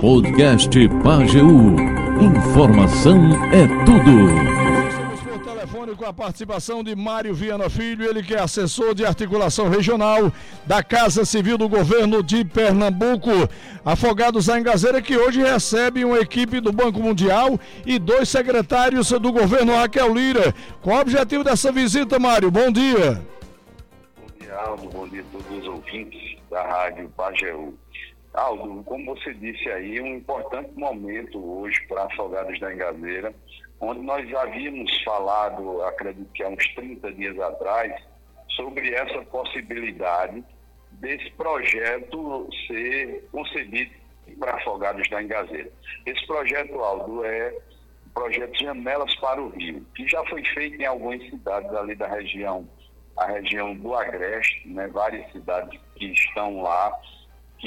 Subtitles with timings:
[0.00, 1.48] Podcast Pageu.
[2.20, 3.18] Informação
[3.52, 4.56] é tudo
[5.66, 10.32] telefone com a participação de Mário Viana Filho, ele que é assessor de articulação regional
[10.64, 13.30] da Casa Civil do Governo de Pernambuco.
[13.84, 19.32] Afogados em Engazeira que hoje recebe uma equipe do Banco Mundial e dois secretários do
[19.32, 20.54] governo Raquel Lira.
[20.80, 22.50] Qual o objetivo dessa visita, Mário?
[22.50, 23.22] Bom dia.
[24.16, 24.88] Bom dia, Aldo.
[24.88, 27.74] Bom dia a todos os ouvintes da Rádio Pajeú.
[28.36, 33.34] Aldo, como você disse aí, um importante momento hoje para Afogados da Engazeira
[33.80, 37.92] onde nós havíamos falado, acredito que há uns 30 dias atrás,
[38.50, 40.42] sobre essa possibilidade
[40.92, 43.90] desse projeto ser concebido
[44.38, 45.70] para afogados da Engazeira.
[46.06, 47.54] Esse projeto, Aldo, é
[48.06, 52.08] o projeto Janelas para o Rio, que já foi feito em algumas cidades ali da
[52.08, 52.66] região,
[53.18, 56.98] a região do Agreste, né, várias cidades que estão lá,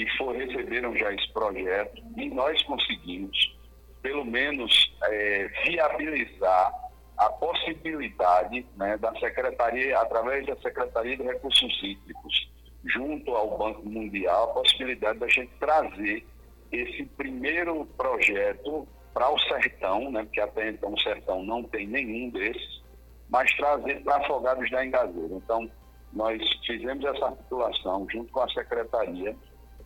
[0.06, 3.58] que for, receberam já esse projeto, e nós conseguimos
[4.02, 6.74] pelo menos é, viabilizar
[7.18, 12.50] a possibilidade né, da Secretaria, através da Secretaria de Recursos Hídricos,
[12.86, 16.26] junto ao Banco Mundial, a possibilidade da gente trazer
[16.72, 22.30] esse primeiro projeto para o sertão, né, porque até então o sertão não tem nenhum
[22.30, 22.82] desses,
[23.30, 25.36] mas trazer para Afogados da Engazeira.
[25.36, 25.70] Então,
[26.14, 29.36] nós fizemos essa articulação junto com a Secretaria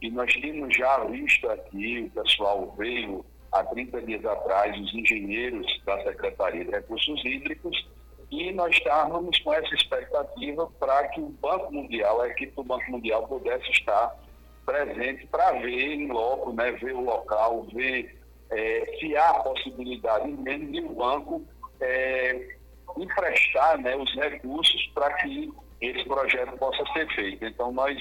[0.03, 5.65] e nós tínhamos já visto aqui, o pessoal veio há 30 dias atrás, os engenheiros
[5.85, 7.87] da Secretaria de Recursos Hídricos,
[8.29, 12.91] e nós estávamos com essa expectativa para que o Banco Mundial, a equipe do Banco
[12.91, 14.13] Mundial, pudesse estar
[14.65, 18.19] presente para ver em loco, né, ver o local, ver
[18.51, 21.45] é, se há possibilidade mesmo de o banco
[21.79, 22.57] é,
[22.97, 27.45] emprestar né, os recursos para que esse projeto possa ser feito.
[27.45, 27.97] Então, nós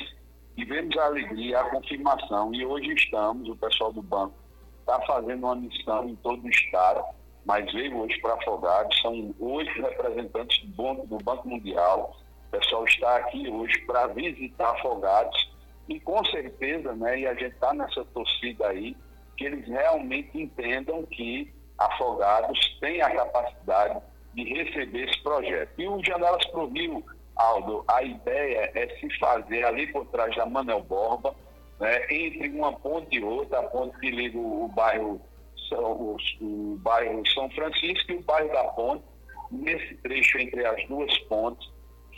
[0.57, 4.35] tivemos a alegria, a confirmação, e hoje estamos, o pessoal do banco
[4.81, 7.05] está fazendo uma missão em todo o estado,
[7.45, 12.17] mas veio hoje para Afogados, são oito representantes do Banco Mundial.
[12.49, 15.53] O pessoal está aqui hoje para visitar Afogados
[15.89, 18.97] e com certeza, né, e a gente está nessa torcida aí,
[19.37, 24.01] que eles realmente entendam que Afogados tem a capacidade
[24.35, 25.73] de receber esse projeto.
[25.79, 27.05] E o Janelas para o Rio,
[27.37, 31.35] Aldo, a ideia é se fazer ali por trás da Manel Borba,
[31.81, 35.21] né, entre uma ponte e outra, a ponte que liga o, o bairro
[35.75, 39.05] o, o, bairro São Francisco e o bairro da Ponte,
[39.51, 41.71] nesse trecho entre as duas pontes,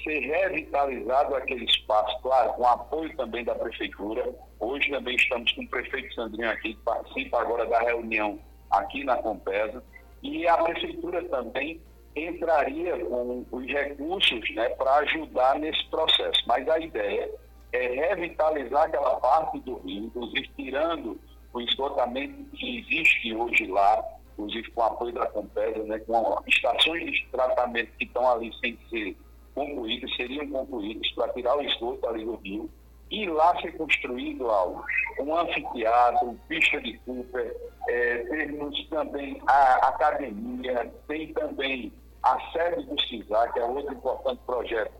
[0.02, 4.34] ser revitalizado aquele espaço, claro, com apoio também da Prefeitura.
[4.58, 8.38] Hoje também estamos com o prefeito Sandrinho aqui, que participa agora da reunião
[8.70, 9.82] aqui na Compesa,
[10.22, 11.80] e a Prefeitura também
[12.16, 16.42] entraria com os recursos né, para ajudar nesse processo.
[16.46, 17.30] Mas a ideia
[17.72, 21.20] é revitalizar aquela parte do rio, inclusive tirando
[21.52, 27.26] o esgotamento que existe hoje lá, inclusive com apoio da Compesa, né, com estações de
[27.30, 29.16] tratamento que estão ali sem ser
[29.54, 32.70] concluídas, seriam concluídas para tirar o esgoto ali do rio,
[33.10, 34.84] e lá ser construído algo,
[35.20, 37.56] um anfiteatro, pista de Cooper,
[37.88, 41.92] é, temos também a academia, tem também
[42.24, 44.92] a sede do CISA, que é outro importante projeto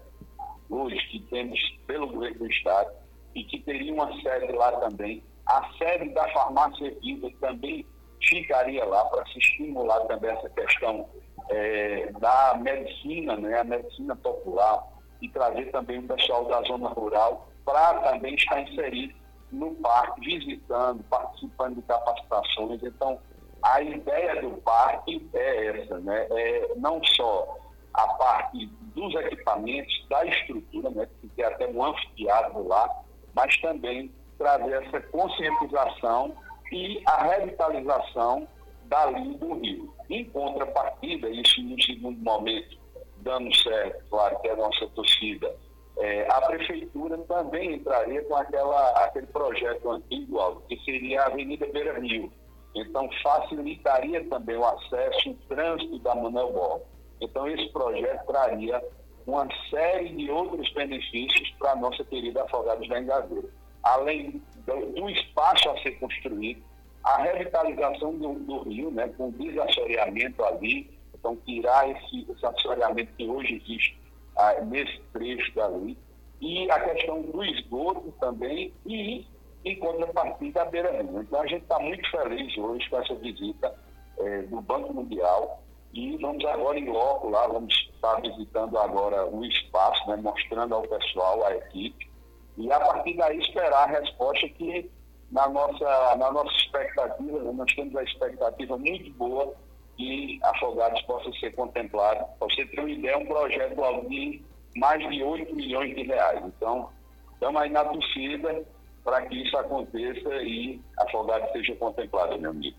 [0.68, 2.90] hoje que temos pelo governo do Estado
[3.34, 5.22] e que teria uma sede lá também.
[5.46, 7.86] A sede da farmácia Vida também
[8.22, 11.08] ficaria lá para se estimular também essa questão
[11.50, 14.82] é, da medicina, né, a medicina popular,
[15.20, 19.14] e trazer também o pessoal da zona rural para também estar inserido
[19.50, 22.82] no parque, visitando, participando de capacitações.
[22.82, 23.18] Então,
[23.64, 26.26] a ideia do parque é essa, né?
[26.30, 27.58] É não só
[27.94, 32.88] a parte dos equipamentos, da estrutura, né, que tem até um anfiteatro lá,
[33.34, 36.34] mas também trazer essa conscientização
[36.72, 38.46] e a revitalização
[38.84, 39.94] dali do rio.
[40.10, 42.76] Em contrapartida, isso no segundo momento,
[43.18, 45.54] dando certo, claro que é a nossa torcida,
[45.98, 51.98] é, a prefeitura também entraria com aquela, aquele projeto antigo, que seria a Avenida Beira
[52.00, 52.32] Rio.
[52.74, 56.84] Então, facilitaria também o acesso, o trânsito da Manuel Borba.
[57.20, 58.82] Então, esse projeto traria
[59.26, 63.48] uma série de outros benefícios para a nossa querida Afogados da Engazeira.
[63.82, 66.62] Além do, do, espaço a ser construído,
[67.04, 73.26] a revitalização do, do rio, né, com desassoreamento ali, então tirar esse, esse assoreamento que
[73.26, 73.98] hoje existe
[74.36, 75.96] ah, nesse trecho dali,
[76.40, 79.26] e a questão do esgoto também, e
[79.64, 81.22] em contrapartida a beira-rio.
[81.22, 83.74] Então a gente está muito feliz hoje com essa visita
[84.18, 85.62] eh, do Banco Mundial,
[85.94, 90.82] e vamos agora em loco lá, vamos estar visitando agora o espaço, né, mostrando ao
[90.82, 92.10] pessoal, à equipe,
[92.56, 94.90] e a partir daí esperar a resposta que
[95.30, 97.52] na nossa, na nossa expectativa, né?
[97.52, 99.54] nós temos a expectativa muito boa
[99.96, 102.24] que Afogados possa ser contemplado.
[102.38, 104.42] Para você ter uma ideia, é um projeto de
[104.76, 106.42] mais de 8 milhões de reais.
[106.44, 106.90] Então,
[107.32, 108.64] estamos aí na torcida
[109.04, 112.76] para que isso aconteça e Afogados seja contemplado, meu amigo.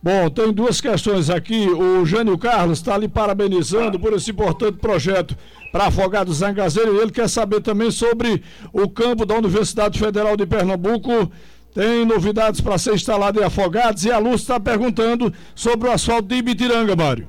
[0.00, 1.68] Bom, tem duas questões aqui.
[1.68, 5.36] O Jânio Carlos está lhe parabenizando por esse importante projeto
[5.72, 8.42] para Afogados Zangazeiro e ele quer saber também sobre
[8.72, 11.30] o campo da Universidade Federal de Pernambuco.
[11.74, 16.28] Tem novidades para ser instalado em Afogados e a Lúcia está perguntando sobre o asfalto
[16.28, 17.28] de Ibitiranga, Mário.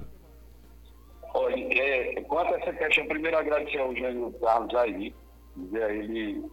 [1.33, 5.13] Olha, é, quanto a essa questão, primeiro agradecer ao Jânio Carlos aí,
[5.57, 6.43] dizer a ele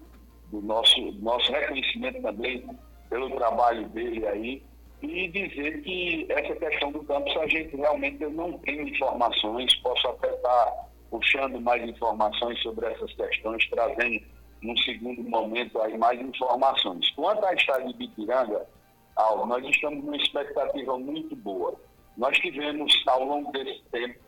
[0.50, 2.68] do nosso, nosso reconhecimento também
[3.08, 4.62] pelo trabalho dele aí
[5.02, 10.32] e dizer que essa questão do campus a gente realmente não tem informações, posso até
[10.32, 14.24] estar puxando mais informações sobre essas questões, trazendo
[14.62, 17.08] num segundo momento aí mais informações.
[17.10, 18.66] Quanto à estrada de Bitiranga,
[19.14, 21.74] Aldo, nós estamos numa expectativa muito boa.
[22.16, 24.18] Nós tivemos ao longo desse tempo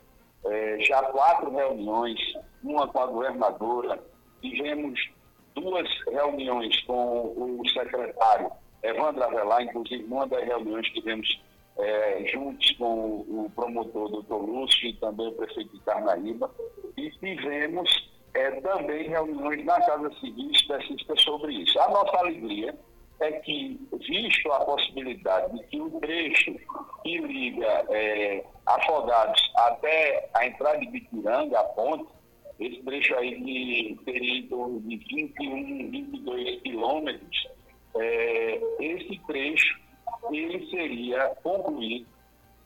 [0.45, 2.19] eh, já quatro reuniões,
[2.63, 4.01] uma com a governadora,
[4.41, 4.99] tivemos
[5.55, 8.51] duas reuniões com o secretário
[8.83, 11.41] Evandro Avelar, inclusive numa das reuniões que tivemos
[11.77, 16.49] é, juntos com o, promotor doutor Lúcio e também o prefeito de Carnaíba,
[16.97, 21.79] e tivemos é, também reuniões na Casa Civil específicas sobre isso.
[21.79, 22.75] A nossa alegria
[23.19, 26.55] é que, visto a possibilidade de que o trecho
[27.03, 32.07] que liga é, Afogados até a entrada de Bitiranga, a ponte,
[32.59, 37.47] esse trecho aí que teria em torno de 21, 22 quilômetros,
[37.95, 39.79] é, esse trecho
[40.31, 42.05] ele seria concluído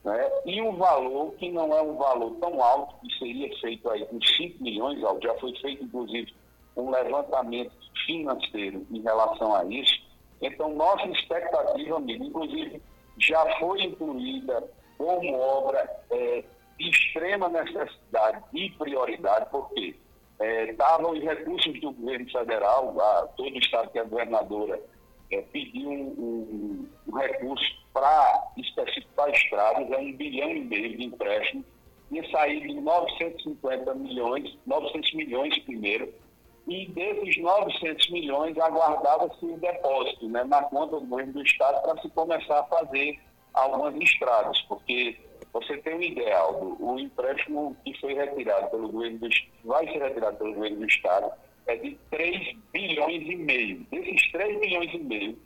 [0.04, 0.30] né?
[0.44, 4.20] e um valor que não é um valor tão alto, que seria feito aí com
[4.20, 6.34] 5 milhões, já foi feito inclusive
[6.76, 7.72] um levantamento
[8.04, 10.02] financeiro em relação a isso.
[10.42, 12.82] Então, nossa expectativa, amigo, inclusive
[13.18, 14.68] já foi incluída
[14.98, 16.44] como obra é,
[16.78, 19.96] de extrema necessidade e prioridade, porque
[20.40, 20.74] é,
[21.08, 24.80] os recursos do governo federal, a, todo o estado que é governadora
[25.30, 31.04] é, pediu um, um, um recurso para especificar estradas, é um bilhão e meio de
[31.04, 31.64] empréstimo,
[32.10, 36.12] ia sair de 950 milhões, 900 milhões primeiro,
[36.66, 42.00] e desses 900 milhões aguardava-se o depósito né, na conta do governo do Estado para
[42.00, 43.20] se começar a fazer
[43.52, 45.16] algumas estradas, porque
[45.54, 49.28] você tem um ideal, o empréstimo que foi retirado pelo governo do
[49.62, 51.30] vai ser retirado pelo governo do Estado,
[51.68, 53.86] é de 3 bilhões e meio.
[53.88, 55.38] Desses 3 bilhões e meio,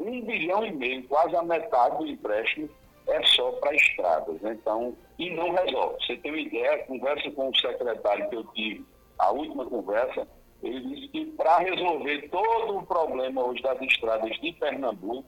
[0.00, 2.68] 1 bilhão e meio, quase a metade do empréstimo,
[3.06, 4.40] é só para estradas.
[4.40, 4.58] Né?
[4.60, 6.04] Então, e não resolve.
[6.04, 8.84] Você tem uma ideia, conversa com o secretário que eu tive,
[9.20, 10.26] a última conversa,
[10.60, 15.24] ele disse que para resolver todo o problema hoje das estradas de Pernambuco,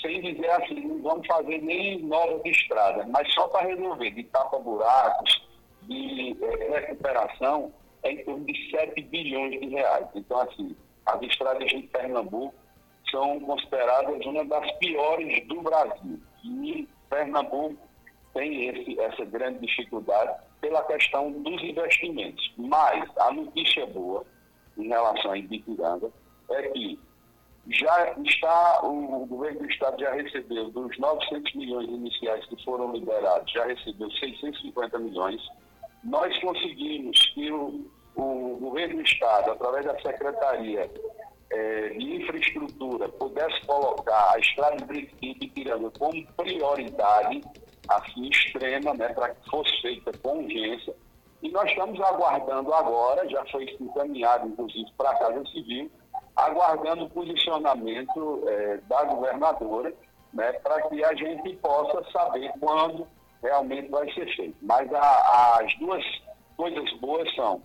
[0.00, 5.48] sem dizer assim, não vamos fazer nem novas estradas, mas só para resolver, de tapa-buracos,
[5.82, 7.72] de é, recuperação,
[8.02, 10.06] é em torno de 7 bilhões de reais.
[10.14, 12.54] Então, assim, as estradas de Pernambuco
[13.10, 16.20] são consideradas uma das piores do Brasil.
[16.44, 17.76] E Pernambuco
[18.34, 22.52] tem esse, essa grande dificuldade pela questão dos investimentos.
[22.56, 24.24] Mas a notícia boa
[24.76, 26.10] em relação a Ibipiranga
[26.50, 26.98] é que
[27.70, 33.52] já está, o, governo do estado já recebeu, dos 900 milhões iniciais que foram liberados,
[33.52, 35.40] já recebeu 650 milhões.
[36.02, 40.90] Nós conseguimos que o, o governo do estado, através da Secretaria
[41.50, 47.42] é, de Infraestrutura, pudesse colocar a estrada de Ipiranga como prioridade,
[47.88, 50.94] assim, extrema, né, para que fosse feita com urgência.
[51.42, 55.90] E nós estamos aguardando agora, já foi encaminhado, inclusive, para a Casa Civil,
[56.38, 59.92] aguardando o posicionamento é, da governadora,
[60.32, 63.06] né, para que a gente possa saber quando
[63.42, 64.56] realmente vai ser feito.
[64.62, 66.04] Mas a, as duas
[66.56, 67.60] coisas boas são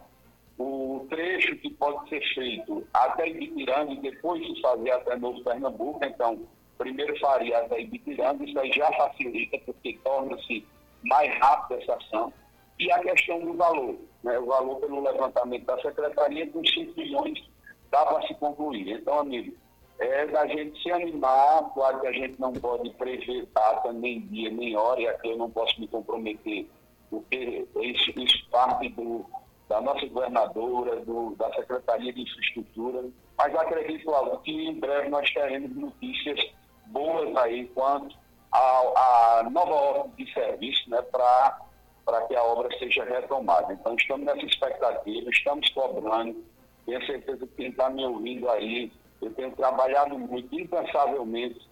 [0.58, 6.04] o trecho que pode ser feito até Ibitiranga e depois de fazer até Novo Pernambuco,
[6.04, 6.42] então,
[6.78, 10.66] primeiro faria até Ibitiranga, isso aí já facilita, porque torna-se
[11.04, 12.34] mais rápida essa ação.
[12.80, 14.40] E a questão do valor, né?
[14.40, 17.53] o valor pelo levantamento da Secretaria, com 5 milhões
[17.94, 18.90] dá para se concluir.
[18.90, 19.56] Então, amigo,
[20.00, 24.50] é da gente se animar, claro que a gente não pode prever data, nem dia,
[24.50, 26.68] nem hora, e aqui eu não posso me comprometer,
[27.12, 29.24] porque isso, isso parte do,
[29.70, 33.06] da nossa governadora, do, da Secretaria de Infraestrutura,
[33.38, 36.40] mas acredito algo que em breve nós teremos notícias
[36.88, 38.18] boas aí quanto
[38.52, 43.74] à nova ordem de serviço né, para que a obra seja retomada.
[43.74, 46.44] Então, estamos nessa expectativa, estamos cobrando,
[46.86, 51.68] tenho certeza que quem está me ouvindo aí, eu tenho trabalhado muito incansavelmente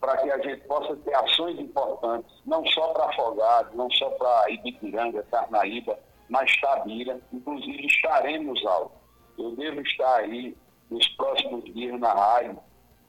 [0.00, 4.50] para que a gente possa ter ações importantes, não só para Afogados, não só para
[4.50, 5.98] Ibipiranga, Carnaíba,
[6.28, 7.20] mas Tabira.
[7.32, 8.92] Inclusive estaremos, Aldo.
[9.38, 10.56] Eu devo estar aí
[10.90, 12.58] nos próximos dias na rádio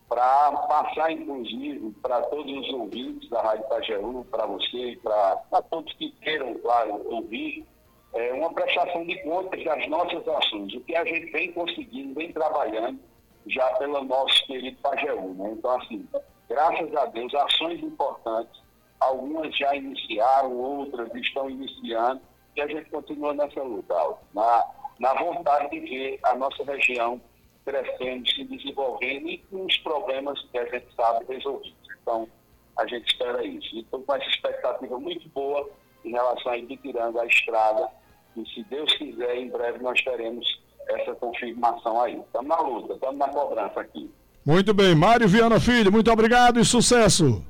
[0.07, 6.09] para passar, inclusive, para todos os ouvintes da Rádio Pajeú, para você para todos que
[6.21, 7.65] queiram, claro, ouvir,
[8.13, 12.31] é, uma prestação de contas das nossas ações, o que a gente vem conseguindo, vem
[12.31, 12.99] trabalhando
[13.47, 15.33] já pelo nosso querido Pajeú.
[15.35, 15.51] Né?
[15.57, 16.07] Então, assim,
[16.47, 18.61] graças a Deus, ações importantes,
[18.99, 22.21] algumas já iniciaram, outras estão iniciando,
[22.55, 23.95] e a gente continua nessa luta,
[24.33, 24.65] na,
[24.99, 27.21] na vontade de ver a nossa região
[27.63, 31.77] crescendo, se desenvolvendo e com os problemas que a gente sabe resolvidos.
[32.01, 32.27] Então,
[32.77, 33.77] a gente espera isso.
[33.77, 35.69] Então, com essa expectativa muito boa
[36.03, 37.89] em relação a Ibitiranga, a estrada,
[38.35, 42.19] e se Deus quiser, em breve nós teremos essa confirmação aí.
[42.19, 44.09] Estamos na luta, estamos na cobrança aqui.
[44.45, 44.95] Muito bem.
[44.95, 47.43] Mário Viana Filho, muito obrigado e sucesso.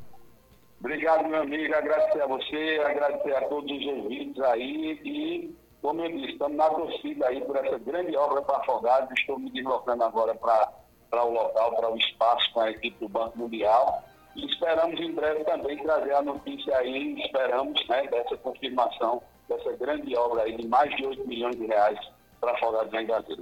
[0.79, 1.73] Obrigado, meu amigo.
[1.73, 6.69] Agradecer a você, agradecer a todos os ouvintes aí e, como eu disse, estamos na
[6.69, 9.11] torcida aí por essa grande obra para Afogados.
[9.19, 13.37] Estou me deslocando agora para o local, para o espaço com a equipe do Banco
[13.37, 14.03] Mundial.
[14.35, 20.15] E esperamos em breve também trazer a notícia aí, esperamos, né, dessa confirmação dessa grande
[20.15, 21.99] obra aí de mais de 8 milhões de reais
[22.39, 23.37] para Afogados em Engazeiro.